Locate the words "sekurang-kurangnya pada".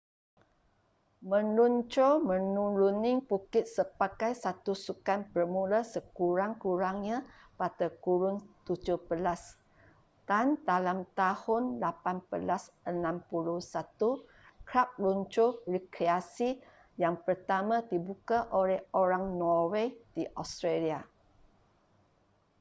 5.93-7.87